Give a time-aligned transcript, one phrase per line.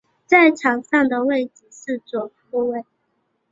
[0.25, 2.83] 在场上的位置是左后卫。